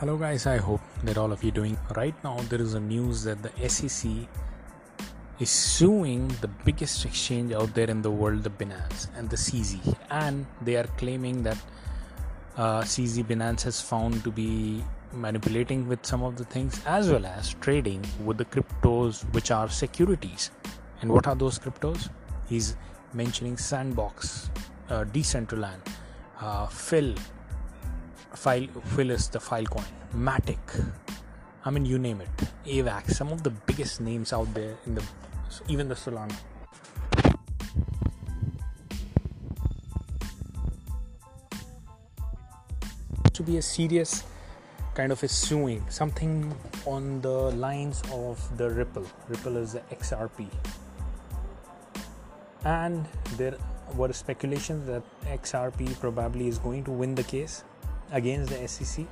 [0.00, 0.46] Hello, guys.
[0.46, 2.38] I hope that all of you doing right now.
[2.48, 4.10] There is a news that the SEC
[5.38, 9.94] is suing the biggest exchange out there in the world, the Binance and the CZ,
[10.08, 11.58] and they are claiming that
[12.56, 14.82] uh, CZ Binance has found to be
[15.12, 19.68] manipulating with some of the things as well as trading with the cryptos which are
[19.68, 20.50] securities.
[21.02, 22.08] And what are those cryptos?
[22.48, 22.74] He's
[23.12, 24.48] mentioning Sandbox,
[24.88, 25.86] uh, Decentraland,
[26.40, 27.14] uh, Phil
[28.34, 29.84] file Phyllis, is the Filecoin
[30.14, 30.58] matic.
[31.64, 32.28] I mean you name it.
[32.66, 35.02] Avax some of the biggest names out there in the
[35.68, 36.34] even the solana.
[43.32, 44.24] To be a serious
[44.94, 49.06] kind of a suing something on the lines of the ripple.
[49.28, 50.46] Ripple is the xrp
[52.64, 53.56] and there
[53.94, 57.64] were speculations that xrp probably is going to win the case
[58.12, 59.06] against the SEC,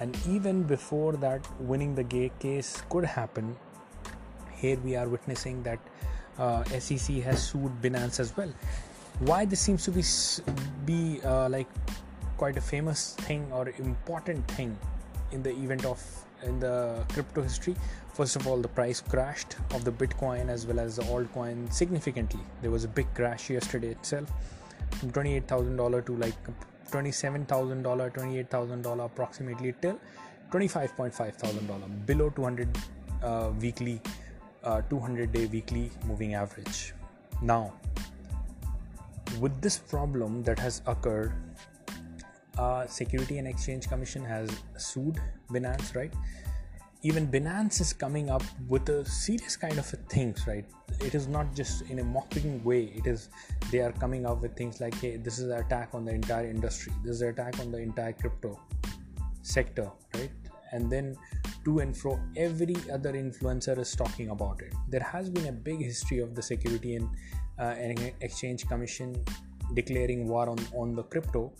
[0.00, 3.56] and even before that, winning the gate case could happen.
[4.54, 5.78] Here we are witnessing that
[6.38, 8.52] uh, SEC has sued Binance as well.
[9.20, 10.02] Why this seems to be
[10.84, 11.66] be uh, like
[12.36, 14.76] quite a famous thing or important thing
[15.32, 16.02] in the event of
[16.44, 17.74] in the crypto history
[18.12, 22.40] first of all the price crashed of the bitcoin as well as the altcoin significantly
[22.60, 24.30] there was a big crash yesterday itself
[24.98, 26.34] from $28000 to like
[26.90, 29.98] $27,000, $28,000 approximately till
[30.50, 32.78] $25.5 thousand below 200
[33.22, 34.00] uh, weekly,
[34.64, 36.94] uh, 200 day weekly moving average.
[37.42, 37.74] Now,
[39.40, 41.32] with this problem that has occurred,
[42.58, 45.20] uh, Security and Exchange Commission has sued
[45.50, 46.12] Binance, right?
[47.02, 50.64] Even Binance is coming up with a serious kind of things, right?
[51.00, 52.92] It is not just in a mocking way.
[52.96, 53.28] It is
[53.70, 56.46] they are coming up with things like, hey, this is an attack on the entire
[56.46, 56.92] industry.
[57.04, 58.58] This is an attack on the entire crypto
[59.42, 60.30] sector, right?
[60.72, 61.16] And then
[61.64, 64.72] to and fro, every other influencer is talking about it.
[64.88, 67.08] There has been a big history of the Security and,
[67.58, 69.24] uh, and Exchange Commission
[69.74, 71.52] declaring war on, on the crypto.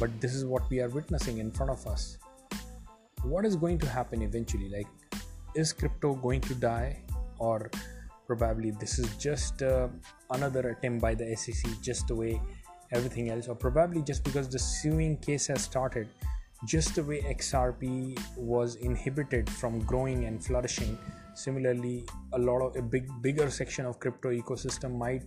[0.00, 2.18] But this is what we are witnessing in front of us
[3.28, 4.68] what is going to happen eventually?
[4.68, 4.86] Like
[5.54, 7.02] is crypto going to die?
[7.38, 7.70] Or
[8.26, 9.88] probably this is just uh,
[10.30, 12.40] another attempt by the SEC just the way
[12.92, 16.08] everything else or probably just because the suing case has started
[16.64, 20.98] just the way XRP was inhibited from growing and flourishing.
[21.34, 25.22] Similarly a lot of a big bigger section of crypto ecosystem might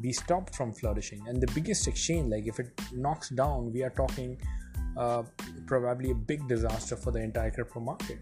[0.00, 1.26] be stopped from flourishing.
[1.26, 4.38] And the biggest exchange like if it knocks down we are talking
[4.96, 5.22] uh,
[5.66, 8.18] probably a big disaster for the entire crypto market.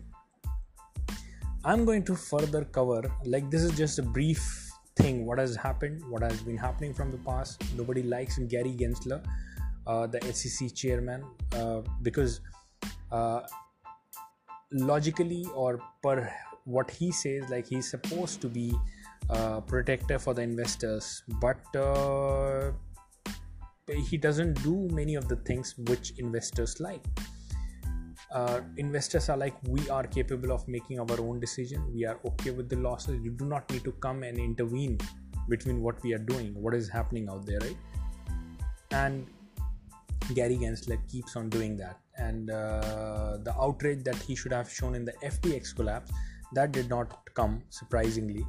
[1.65, 6.03] I'm going to further cover, like, this is just a brief thing what has happened,
[6.11, 7.63] what has been happening from the past.
[7.77, 9.25] Nobody likes Gary Gensler,
[9.87, 11.25] uh, the SEC chairman,
[11.57, 12.41] uh, because
[13.11, 13.41] uh,
[14.73, 16.31] logically or per
[16.65, 18.75] what he says, like, he's supposed to be
[19.31, 21.57] uh, protector for the investors, but
[23.89, 27.05] he doesn't do many of the things which investors like.
[28.33, 31.93] Uh, investors are like we are capable of making our own decision.
[31.95, 33.21] We are okay with the losses.
[33.23, 34.99] You do not need to come and intervene
[35.49, 37.77] between what we are doing what is happening out there right?
[38.91, 39.27] And
[40.35, 41.99] gary gensler keeps on doing that.
[42.17, 46.11] And uh, the outrage that he should have shown in the ftx collapse
[46.53, 48.47] that did not come surprisingly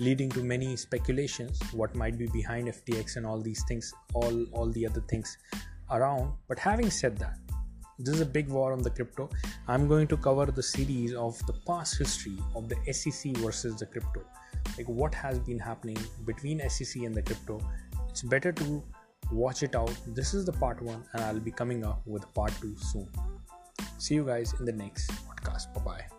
[0.00, 4.70] leading to many speculations what might be behind ftx and all these things all all
[4.72, 5.36] the other things
[5.90, 6.32] around.
[6.48, 7.36] But having said that
[8.02, 9.28] this is a big war on the crypto.
[9.68, 13.84] I'm going to cover the series of the past history of the sec versus the
[13.84, 14.22] crypto.
[14.78, 17.60] Like what has been happening between sec and the crypto?
[18.08, 18.82] It's better to
[19.30, 19.94] watch it out.
[20.06, 23.06] This is the part one and i'll be coming up with part two soon.
[23.98, 25.74] See you guys in the next podcast.
[25.74, 26.09] Bye bye